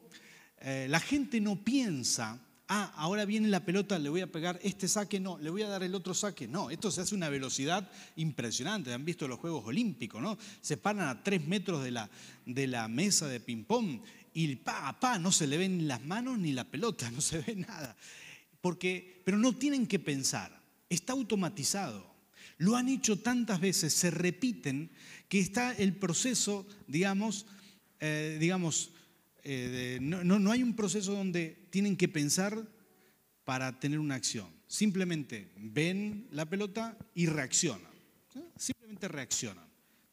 [0.59, 4.87] eh, la gente no piensa, ah, ahora viene la pelota, le voy a pegar este
[4.87, 7.89] saque, no, le voy a dar el otro saque, no, esto se hace una velocidad
[8.15, 10.37] impresionante, han visto los Juegos Olímpicos, ¿no?
[10.61, 12.09] Se paran a tres metros de la,
[12.45, 14.01] de la mesa de ping-pong
[14.33, 17.55] y pa, pa, no se le ven las manos ni la pelota, no se ve
[17.55, 17.95] nada.
[18.61, 22.15] Porque, pero no tienen que pensar, está automatizado.
[22.57, 24.89] Lo han hecho tantas veces, se repiten,
[25.27, 27.45] que está el proceso, digamos,
[27.99, 28.91] eh, digamos,
[29.47, 32.67] eh, no, hay un proceso donde tienen que pensar
[33.43, 34.47] para tener una acción.
[34.67, 37.91] Simplemente ven la pelota y reaccionan.
[38.57, 39.63] Simplemente reaccionan.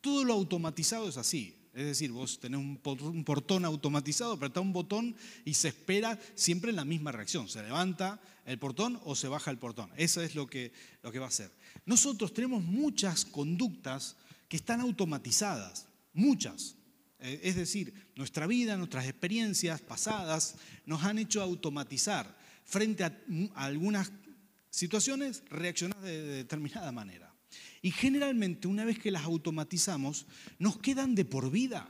[0.03, 1.57] Todo lo automatizado es así.
[1.73, 5.17] Es decir, vos tenés un portón automatizado, apretá un botón
[5.47, 7.49] y se espera siempre la misma reacción.
[7.49, 9.91] Se levanta el portón o se baja el portón.
[9.97, 11.51] Eso es lo que, lo que va a hacer.
[11.87, 14.17] Nosotros tenemos muchas conductas
[14.49, 16.77] que están automatizadas, muchas.
[17.23, 20.57] Eh, es decir, nuestra vida, nuestras experiencias pasadas
[20.87, 23.17] nos han hecho automatizar frente a,
[23.55, 24.13] algunas
[24.71, 27.33] situaciones, reaccionar de determinada manera.
[27.81, 30.27] Y generalmente una vez que las automatizamos,
[30.59, 31.89] nos quedan de por vida.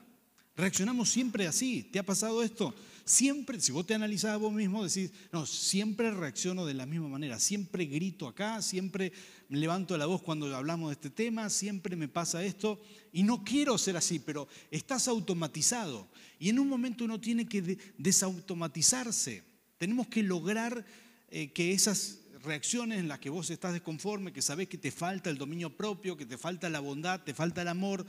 [0.56, 1.82] Reaccionamos siempre así.
[1.84, 2.74] ¿Te ha pasado esto?
[3.04, 7.08] Siempre, si vos te analizás a vos mismo, decís, no, siempre reacciono de la misma
[7.08, 9.12] manera, siempre grito acá, siempre
[9.48, 12.80] levanto la voz cuando hablamos de este tema, siempre me pasa esto,
[13.12, 16.08] y no quiero ser así, pero estás automatizado.
[16.38, 19.42] Y en un momento uno tiene que desautomatizarse.
[19.78, 20.84] Tenemos que lograr
[21.30, 25.30] eh, que esas reacciones en las que vos estás desconforme, que sabés que te falta
[25.30, 28.04] el dominio propio, que te falta la bondad, te falta el amor,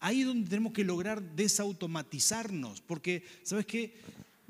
[0.00, 3.94] ahí es donde tenemos que lograr desautomatizarnos, porque sabes que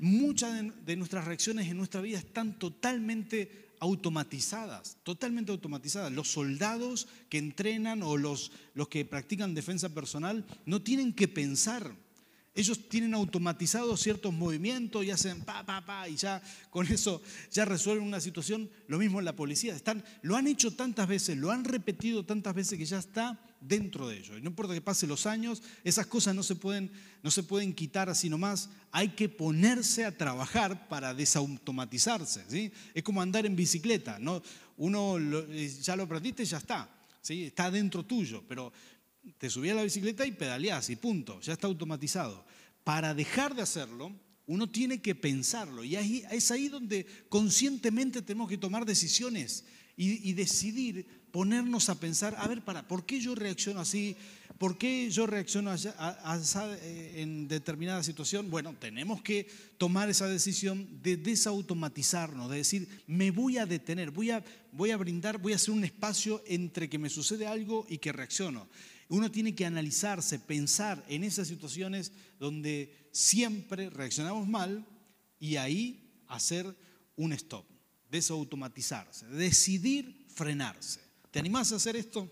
[0.03, 6.11] muchas de nuestras reacciones en nuestra vida están totalmente automatizadas, totalmente automatizadas.
[6.11, 11.95] Los soldados que entrenan o los, los que practican defensa personal no tienen que pensar
[12.55, 16.39] Ellos tienen automatizados ciertos movimientos y hacen pa, pa, pa, y ya
[16.69, 18.69] con eso ya resuelven una situación.
[18.87, 19.75] Lo mismo en la policía.
[19.75, 24.07] Están, lo han hecho tantas veces, lo han repetido tantas veces que ya está dentro
[24.07, 24.37] de ellos.
[24.37, 26.91] Y no importa que pasen los años, esas cosas no se pueden,
[27.23, 28.69] no se pueden quitar así nomás.
[28.91, 32.43] Hay que ponerse a trabajar para desautomatizarse.
[32.47, 32.71] ¿sí?
[32.93, 34.19] Es como andar en bicicleta.
[34.19, 34.43] ¿no?
[34.77, 36.89] Uno eh, ya lo aprendiste y ya está.
[37.21, 37.45] ¿sí?
[37.45, 38.43] Está dentro tuyo.
[38.47, 38.71] Pero
[39.37, 42.45] te subí a la bicicleta y pedaleás y punto, ya está automatizado.
[42.83, 44.11] Para dejar de hacerlo,
[44.45, 51.05] uno tiene que pensarlo y es ahí donde conscientemente tenemos que tomar decisiones y, decidir
[51.31, 54.15] ponernos a pensar, a ver, para, ¿por qué yo reacciono así?
[54.57, 58.49] ¿Por qué yo reacciono eh, en determinada situación?
[58.49, 64.31] Bueno, tenemos que tomar esa decisión de desautomatizarnos, de decir, me voy a detener, voy
[64.31, 67.97] a, voy a brindar, voy a hacer un espacio entre que me sucede algo y
[67.97, 68.67] que reacciono.
[69.09, 74.85] Uno tiene que analizarse, pensar en esas situaciones donde siempre reaccionamos mal
[75.39, 76.75] y ahí hacer
[77.15, 77.65] un stop,
[78.09, 80.99] desautomatizarse, decidir frenarse.
[81.31, 82.29] ¿Te animás a hacer esto?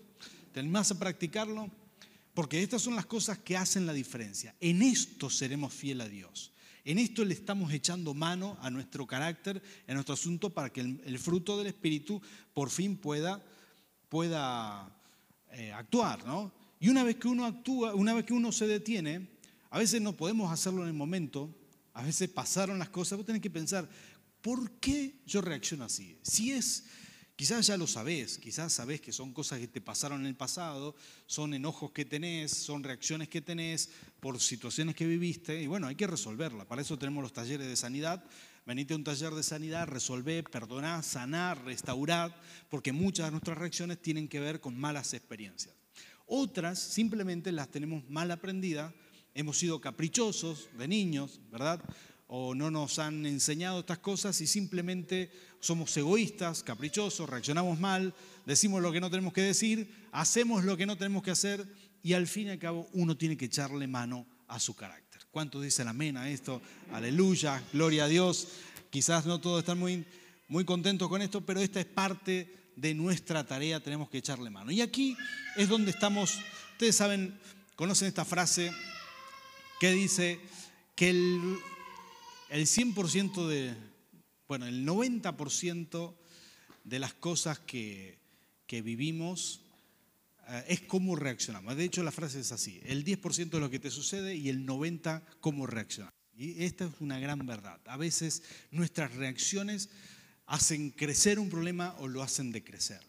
[0.52, 1.70] ¿Te animás a practicarlo?
[2.34, 4.54] Porque estas son las cosas que hacen la diferencia.
[4.60, 6.52] En esto seremos fiel a Dios.
[6.84, 11.18] En esto le estamos echando mano a nuestro carácter, a nuestro asunto, para que el,
[11.18, 12.20] fruto del Espíritu
[12.52, 13.40] por fin pueda,
[14.08, 14.90] pueda
[15.52, 16.26] eh, actuar.
[16.26, 16.52] ¿no?
[16.82, 19.28] Y una vez que uno actúa, una vez que uno se detiene,
[19.70, 21.48] a veces no podemos hacerlo en el momento,
[21.94, 23.88] a veces pasaron las cosas, vos tenés que pensar,
[24.40, 26.18] ¿por qué yo reacciono así?
[26.22, 26.86] Si es,
[27.36, 30.96] quizás ya lo sabés, quizás sabés que son cosas que te pasaron en el pasado,
[31.26, 35.94] son enojos que tenés, son reacciones que tenés por situaciones que viviste, y bueno, hay
[35.94, 36.64] que resolverla.
[36.64, 38.24] Para eso tenemos los talleres de sanidad.
[38.66, 42.36] Venite a un taller de sanidad, resolver, perdonar, sanar, restaurar,
[42.68, 45.76] porque muchas de nuestras reacciones tienen que ver con malas experiencias.
[46.34, 48.90] Otras simplemente las tenemos mal aprendidas,
[49.34, 51.78] hemos sido caprichosos de niños, ¿verdad?
[52.26, 58.14] O no nos han enseñado estas cosas y simplemente somos egoístas, caprichosos, reaccionamos mal,
[58.46, 61.66] decimos lo que no tenemos que decir, hacemos lo que no tenemos que hacer
[62.02, 65.20] y al fin y al cabo uno tiene que echarle mano a su carácter.
[65.30, 66.62] ¿Cuántos dicen amén a esto?
[66.92, 68.48] Aleluya, gloria a Dios.
[68.88, 70.06] Quizás no todos están muy,
[70.48, 74.70] muy contentos con esto, pero esta es parte de nuestra tarea tenemos que echarle mano.
[74.70, 75.16] Y aquí
[75.56, 76.38] es donde estamos,
[76.72, 77.38] ustedes saben,
[77.76, 78.72] conocen esta frase
[79.80, 80.40] que dice
[80.94, 81.58] que el,
[82.50, 83.74] el 100% de,
[84.48, 86.14] bueno, el 90%
[86.84, 88.18] de las cosas que,
[88.66, 89.60] que vivimos
[90.48, 91.76] eh, es cómo reaccionamos.
[91.76, 94.66] De hecho, la frase es así, el 10% de lo que te sucede y el
[94.66, 96.14] 90% cómo reaccionamos.
[96.34, 97.80] Y esta es una gran verdad.
[97.86, 99.90] A veces nuestras reacciones
[100.46, 103.00] hacen crecer un problema o lo hacen decrecer.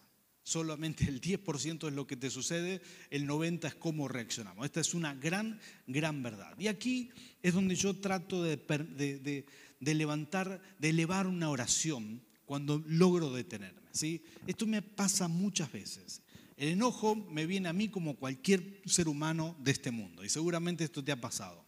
[0.42, 4.66] Solamente el 10% es lo que te sucede, el 90% es cómo reaccionamos.
[4.66, 6.54] Esta es una gran, gran verdad.
[6.58, 7.10] Y aquí
[7.42, 9.46] es donde yo trato de,
[9.80, 13.88] levantar, de elevar una oración cuando logro detenerme.
[13.90, 14.22] ¿sí?
[14.46, 16.20] Esto me pasa muchas veces.
[16.58, 20.84] El enojo me viene a mí como cualquier ser humano de este mundo y seguramente
[20.84, 21.64] esto te ha pasado.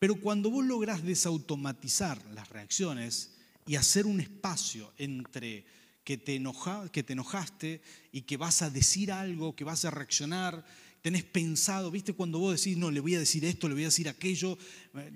[0.00, 3.38] Pero cuando vos lográs desautomatizar las reacciones,
[3.72, 5.64] y hacer un espacio entre
[6.04, 6.42] que te,
[6.92, 7.80] que te enojaste
[8.12, 10.62] y que vas a decir algo, que vas a reaccionar,
[11.00, 12.12] tenés pensado, ¿viste?
[12.12, 14.58] Cuando vos decís, no, le voy a decir esto, le voy a decir aquello,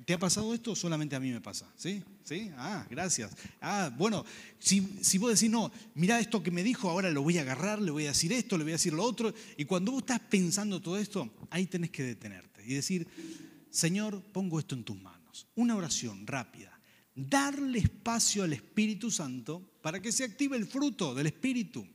[0.06, 1.70] ¿te ha pasado esto solamente a mí me pasa?
[1.76, 2.02] ¿Sí?
[2.24, 2.50] ¿Sí?
[2.56, 3.32] Ah, gracias.
[3.60, 4.24] Ah, bueno,
[4.58, 7.82] si, si vos decís, no, mira esto que me dijo, ahora lo voy a agarrar,
[7.82, 10.20] le voy a decir esto, le voy a decir lo otro, y cuando vos estás
[10.20, 13.06] pensando todo esto, ahí tenés que detenerte y decir,
[13.68, 15.46] Señor, pongo esto en tus manos.
[15.56, 16.75] Una oración rápida
[17.16, 21.86] darle espacio al Espíritu Santo para que se active el fruto del Espíritu.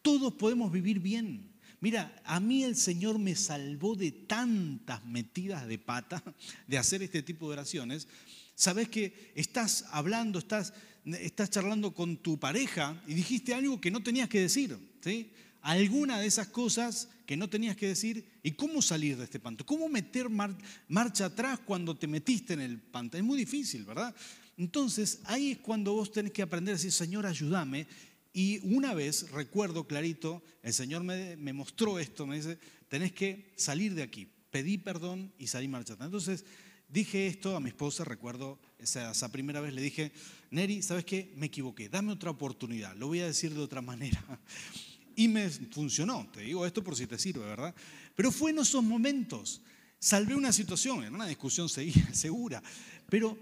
[0.00, 1.52] Todos podemos vivir bien.
[1.80, 6.22] Mira, a mí el Señor me salvó de tantas metidas de pata
[6.68, 8.06] de hacer este tipo de oraciones.
[8.54, 10.72] Sabes que estás hablando, estás,
[11.04, 14.78] estás charlando con tu pareja y dijiste algo que no tenías que decir.
[15.00, 15.32] ¿sí?
[15.60, 19.66] Alguna de esas cosas que no tenías que decir y cómo salir de este panto.
[19.66, 23.16] ¿Cómo meter marcha atrás cuando te metiste en el panto?
[23.16, 24.14] Es muy difícil, ¿verdad?
[24.56, 27.86] Entonces ahí es cuando vos tenés que aprender a decir, Señor, ayúdame.
[28.32, 33.94] Y una vez, recuerdo clarito, el Señor me, mostró esto, me dice, tenés que salir
[33.94, 34.28] de aquí.
[34.50, 36.04] Pedí perdón y salí marchando.
[36.04, 36.44] Entonces
[36.88, 40.12] dije esto a mi esposa, recuerdo esa, esa, primera vez, le dije,
[40.50, 41.32] Neri, ¿sabes qué?
[41.36, 44.22] Me equivoqué, dame otra oportunidad, lo voy a decir de otra manera.
[45.14, 47.74] Y me funcionó, te digo esto por si te sirve, ¿verdad?
[48.14, 49.60] Pero fue en esos momentos,
[49.98, 51.68] salvé una situación, en una discusión
[52.12, 52.62] segura,
[53.08, 53.36] pero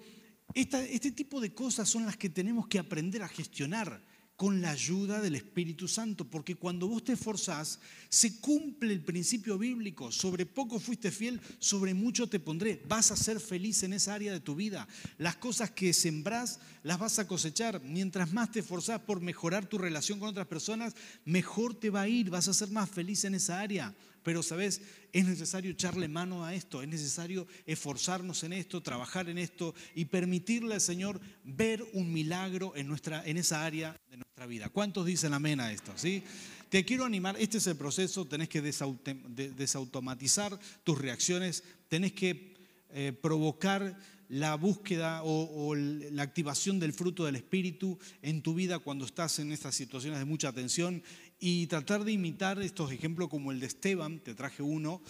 [0.54, 4.02] este tipo de cosas son las que tenemos que aprender a gestionar
[4.40, 9.58] con la ayuda del Espíritu Santo, porque cuando vos te esforzás, se cumple el principio
[9.58, 14.14] bíblico, sobre poco fuiste fiel, sobre mucho te pondré, vas a ser feliz en esa
[14.14, 14.88] área de tu vida.
[15.18, 19.76] Las cosas que sembrás las vas a cosechar, mientras más te esforzás por mejorar tu
[19.76, 20.94] relación con otras personas,
[21.26, 23.94] mejor te va a ir, vas a ser más feliz en esa área.
[24.22, 24.82] Pero, ¿sabes?
[25.12, 30.06] Es necesario echarle mano a esto, es necesario esforzarnos en esto, trabajar en esto y
[30.06, 34.68] permitirle al Señor ver un milagro en, nuestra, en esa área de nuestra vida.
[34.68, 35.92] ¿Cuántos dicen amén a esto?
[35.96, 36.22] ¿Sí?
[36.68, 42.54] Te quiero animar, este es el proceso, tenés que desautomatizar tus reacciones, tenés que
[42.90, 43.98] eh, provocar
[44.30, 49.50] la búsqueda o, la activación del fruto del Espíritu en tu vida cuando estás en
[49.50, 51.02] estas situaciones de mucha tensión
[51.40, 55.00] y tratar de imitar estos ejemplos como el de Esteban, te traje uno,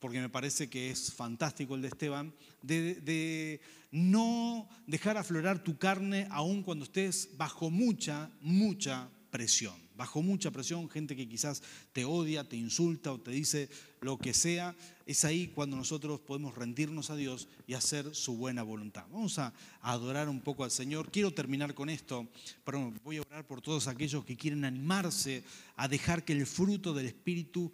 [0.00, 3.60] porque me parece que es fantástico el de Esteban, de,
[3.92, 10.88] no dejar aflorar tu carne aun cuando estés bajo mucha, mucha presión bajo mucha presión,
[10.88, 13.68] gente que quizás te odia, te insulta o te dice
[14.00, 18.62] lo que sea, es ahí cuando nosotros podemos rendirnos a Dios y hacer su buena
[18.62, 19.04] voluntad.
[19.10, 21.10] Vamos a adorar un poco al Señor.
[21.10, 22.28] Quiero terminar con esto,
[22.64, 25.42] pero voy a orar por todos aquellos que quieren animarse
[25.76, 27.72] a dejar que el fruto del Espíritu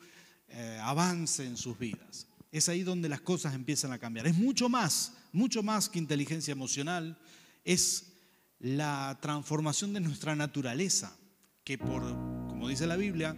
[0.48, 2.28] eh, avance en sus vidas.
[2.50, 4.26] Es ahí donde las cosas empiezan a cambiar.
[4.26, 7.18] Es mucho más, mucho más que inteligencia emocional,
[7.64, 8.12] es
[8.58, 11.16] la transformación de nuestra naturaleza
[11.64, 12.02] que por,
[12.48, 13.36] como dice la Biblia,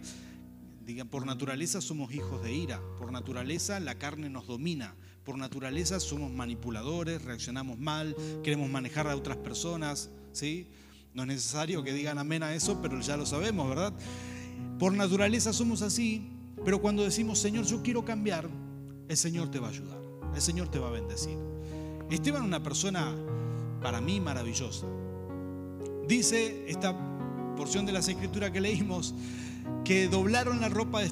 [0.83, 5.99] diga, por naturaleza somos hijos de ira, por naturaleza la carne nos domina, por naturaleza
[5.99, 10.67] somos manipuladores, reaccionamos mal, queremos manejar a otras personas, ¿sí?
[11.13, 13.93] No es necesario que digan amén a eso, pero ya lo sabemos, ¿verdad?
[14.79, 16.27] Por naturaleza somos así,
[16.63, 18.49] pero cuando decimos, Señor, yo quiero cambiar,
[19.07, 19.99] el Señor te va a ayudar,
[20.33, 21.37] el Señor te va a bendecir.
[22.09, 23.15] Esteban es una persona
[23.81, 24.87] para mí maravillosa.
[26.07, 27.14] Dice esta
[27.55, 29.15] porción de las escrituras que leímos,
[29.83, 31.07] que doblaron la ropa de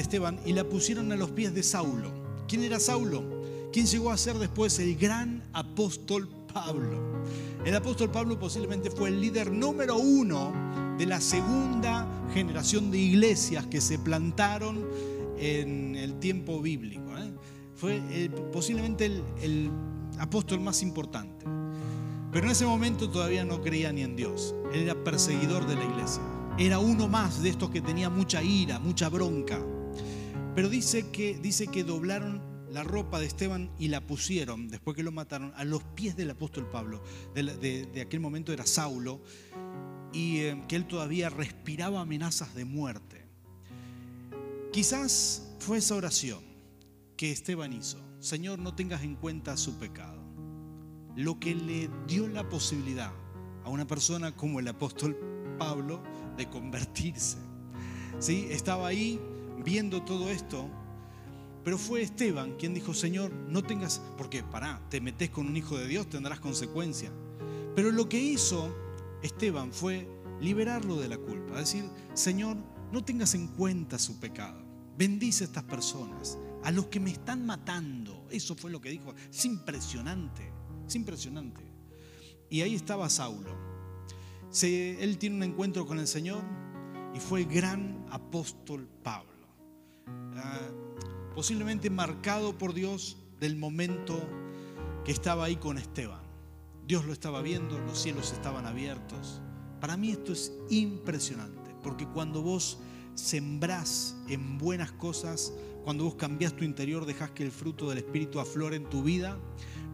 [0.00, 2.12] Esteban y la pusieron a los pies de Saulo.
[2.46, 3.22] ¿Quién era Saulo?
[3.72, 7.22] ¿Quién llegó a ser después el gran apóstol Pablo?
[7.64, 10.52] El apóstol Pablo posiblemente fue el líder número uno
[10.96, 14.86] de la segunda generación de iglesias que se plantaron
[15.38, 17.16] en el tiempo bíblico.
[17.18, 17.32] ¿eh?
[17.74, 18.00] Fue
[18.52, 19.06] posiblemente
[19.42, 19.70] el
[20.18, 21.57] apóstol más importante.
[22.30, 24.54] Pero en ese momento todavía no creía ni en Dios.
[24.72, 26.22] Él era perseguidor de la iglesia.
[26.58, 29.58] Era uno más de estos que tenía mucha ira, mucha bronca.
[30.54, 35.02] Pero dice que, dice que doblaron la ropa de Esteban y la pusieron, después que
[35.02, 37.02] lo mataron, a los pies del apóstol Pablo.
[37.34, 39.22] De, aquel momento era Saulo.
[40.12, 43.24] Y eh, que él todavía respiraba amenazas de muerte.
[44.72, 46.40] Quizás fue esa oración
[47.16, 47.98] que Esteban hizo.
[48.20, 50.17] Señor, no tengas en cuenta su pecado
[51.18, 53.12] lo que le dio la posibilidad
[53.64, 55.16] a una persona como el apóstol
[55.58, 56.00] Pablo
[56.36, 57.38] de convertirse.
[58.20, 58.46] ¿Sí?
[58.50, 59.20] Estaba ahí
[59.64, 60.70] viendo todo esto,
[61.64, 65.76] pero fue Esteban quien dijo, Señor, no tengas, porque pará, te metes con un hijo
[65.76, 67.10] de Dios, tendrás consecuencias.
[67.74, 68.72] Pero lo que hizo
[69.20, 70.08] Esteban fue
[70.40, 71.82] liberarlo de la culpa, decir,
[72.14, 72.56] Señor,
[72.92, 74.62] no tengas en cuenta su pecado,
[74.96, 78.24] bendice a estas personas, a los que me están matando.
[78.30, 80.57] Eso fue lo que dijo, es impresionante.
[80.88, 81.60] Es impresionante.
[82.48, 83.50] Y ahí estaba Saulo.
[84.62, 86.42] él tiene un encuentro con el Señor
[87.14, 89.28] y fue el gran apóstol Pablo.
[90.34, 90.70] Ah,
[91.34, 94.18] posiblemente marcado por Dios del momento
[95.04, 96.22] que estaba ahí con Esteban.
[96.86, 99.42] Dios lo estaba viendo, los cielos estaban abiertos.
[99.82, 102.78] Para mí esto es impresionante, porque cuando vos
[103.14, 105.52] sembrás en buenas cosas,
[105.84, 109.38] cuando vos cambias tu interior, dejas que el fruto del Espíritu aflore en tu vida,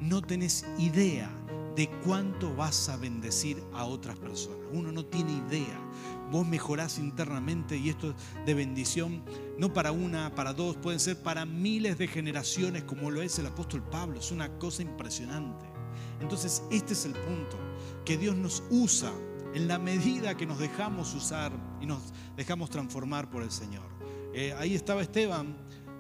[0.01, 1.31] no tenés idea
[1.77, 4.59] de cuánto vas a bendecir a otras personas.
[4.73, 5.81] Uno no tiene idea.
[6.31, 9.23] Vos mejorás internamente y esto es de bendición,
[9.59, 13.47] no para una, para dos, pueden ser para miles de generaciones como lo es el
[13.47, 14.19] apóstol Pablo.
[14.19, 15.65] Es una cosa impresionante.
[16.21, 17.59] Entonces, este es el punto,
[18.05, 19.13] que Dios nos usa
[19.55, 22.01] en la medida que nos dejamos usar y nos
[22.37, 23.85] dejamos transformar por el Señor.
[24.33, 25.57] Eh, ahí estaba Esteban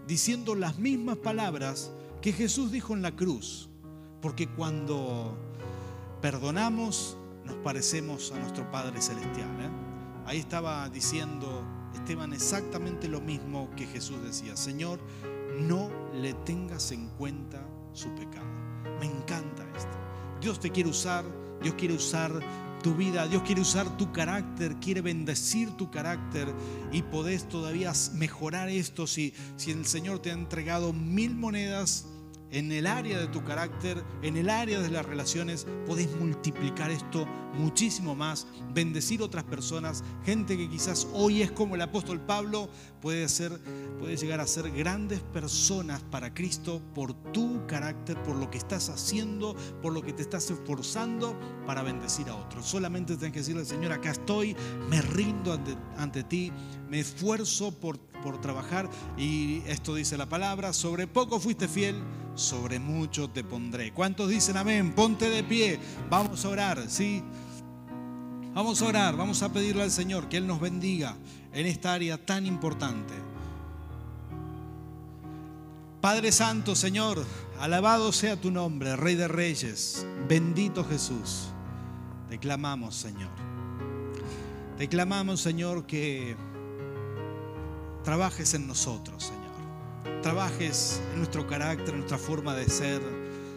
[0.07, 3.69] diciendo las mismas palabras que Jesús dijo en la cruz.
[4.25, 5.37] Porque cuando
[6.23, 9.51] perdonamos, nos parecemos a nuestro Padre Celestial.
[9.61, 9.69] ¿eh?
[10.25, 14.57] Ahí estaba diciendo Esteban exactamente lo mismo que Jesús decía.
[14.57, 14.99] Señor,
[15.61, 18.47] no le tengas en cuenta su pecado.
[18.99, 19.99] Me encanta esto.
[20.41, 21.27] Dios te quiere usar,
[21.63, 22.33] Dios quiere usar
[22.83, 26.49] tu vida, Dios quiere usar tu carácter, quiere bendecir tu carácter
[26.93, 32.07] y podés todavía mejorar esto si, si el Señor te ha entregado mil monedas
[32.55, 37.27] en el área de tu carácter, en el área de las relaciones, podés multiplicar esto
[37.55, 42.69] muchísimo más, bendecir otras personas, gente que quizás hoy es como el apóstol Pablo,
[43.01, 43.61] puede, ser,
[43.99, 48.89] puede llegar a ser grandes personas para Cristo por tu carácter, por lo que estás
[48.89, 51.37] haciendo, por lo que te estás esforzando
[51.67, 52.67] para bendecir a otros.
[52.67, 54.57] Solamente tienes que decirle, Señor, acá estoy,
[54.89, 56.53] me rindo ante, ante ti,
[56.95, 58.89] me esfuerzo por, por trabajar
[59.19, 61.97] y esto dice la palabra, sobre poco fuiste fiel
[62.37, 63.93] sobre mucho te pondré.
[63.93, 64.93] ¿Cuántos dicen amén?
[64.93, 65.81] Ponte de pie.
[66.09, 67.21] Vamos a orar, ¿sí?
[68.55, 71.17] Vamos a orar, vamos a pedirle al Señor que Él nos bendiga
[71.53, 73.15] en esta área tan importante.
[76.01, 77.25] Padre Santo, Señor,
[77.59, 81.49] alabado sea tu nombre, Rey de Reyes, bendito Jesús.
[82.29, 83.33] Te clamamos, Señor.
[84.79, 86.37] Te clamamos, Señor, que
[88.05, 89.45] trabajes en nosotros, Señor
[90.25, 93.03] trabajes en nuestro carácter, en nuestra forma de ser.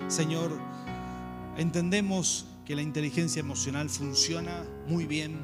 [0.09, 0.51] Señor,
[1.55, 5.39] entendemos que la inteligencia emocional funciona muy bien,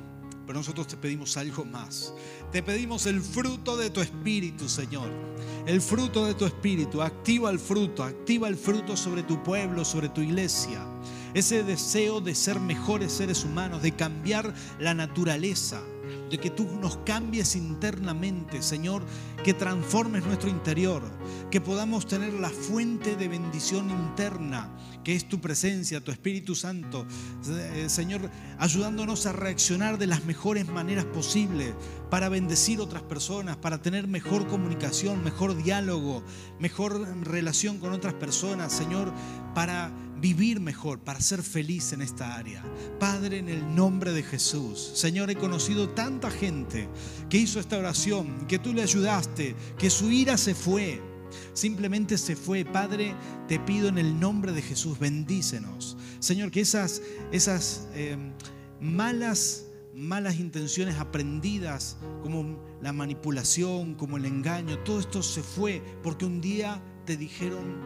[0.45, 2.13] pero nosotros te pedimos algo más.
[2.51, 5.09] Te pedimos el fruto de tu espíritu, Señor.
[5.65, 7.01] El fruto de tu espíritu.
[7.01, 10.85] Activa el fruto, activa el fruto sobre tu pueblo, sobre tu iglesia.
[11.33, 15.81] Ese deseo de ser mejores seres humanos, de cambiar la naturaleza
[16.29, 19.03] de que tú nos cambies internamente, Señor,
[19.43, 21.03] que transformes nuestro interior,
[21.51, 24.69] que podamos tener la fuente de bendición interna,
[25.03, 27.05] que es tu presencia, tu Espíritu Santo,
[27.47, 31.73] eh, Señor, ayudándonos a reaccionar de las mejores maneras posibles
[32.09, 36.23] para bendecir otras personas, para tener mejor comunicación, mejor diálogo,
[36.59, 39.11] mejor relación con otras personas, Señor,
[39.53, 39.91] para
[40.23, 42.63] vivir mejor, para ser feliz en esta área.
[42.97, 44.93] Padre, en el nombre de Jesús.
[44.95, 46.87] Señor, he conocido tanta gente
[47.29, 51.01] que hizo esta oración, que tú le ayudaste, que su ira se fue.
[51.51, 52.63] Simplemente se fue.
[52.63, 53.13] Padre,
[53.49, 55.97] te pido en el nombre de Jesús, bendícenos.
[56.19, 57.01] Señor, que esas,
[57.33, 58.15] esas eh,
[58.79, 66.25] malas malas intenciones aprendidas, como la manipulación, como el engaño, todo esto se fue porque
[66.25, 67.79] un día te dijeron,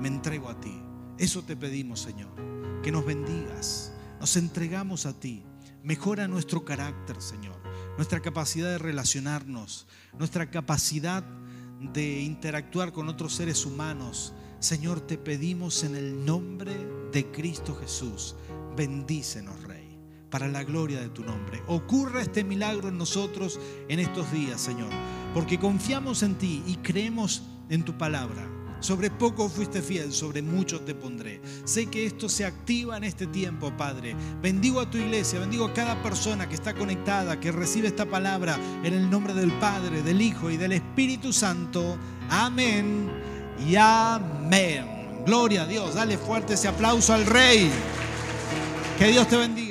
[0.00, 0.87] me entrego a ti.
[1.18, 2.30] Eso te pedimos, Señor,
[2.82, 3.92] que nos bendigas.
[4.20, 5.42] Nos entregamos a ti.
[5.82, 7.56] Mejora nuestro carácter, Señor,
[7.96, 9.86] nuestra capacidad de relacionarnos,
[10.18, 11.24] nuestra capacidad
[11.80, 14.32] de interactuar con otros seres humanos.
[14.60, 16.76] Señor, te pedimos en el nombre
[17.12, 18.36] de Cristo Jesús.
[18.76, 19.98] Bendícenos, Rey,
[20.30, 21.62] para la gloria de tu nombre.
[21.66, 23.58] Ocurra este milagro en nosotros
[23.88, 24.90] en estos días, Señor,
[25.32, 28.57] porque confiamos en ti y creemos en tu palabra.
[28.80, 31.40] Sobre poco fuiste fiel, sobre mucho te pondré.
[31.64, 34.14] Sé que esto se activa en este tiempo, Padre.
[34.40, 38.56] Bendigo a tu iglesia, bendigo a cada persona que está conectada, que recibe esta palabra
[38.84, 41.98] en el nombre del Padre, del Hijo y del Espíritu Santo.
[42.30, 43.10] Amén
[43.66, 45.22] y amén.
[45.26, 45.94] Gloria a Dios.
[45.94, 47.70] Dale fuerte ese aplauso al Rey.
[48.98, 49.67] Que Dios te bendiga.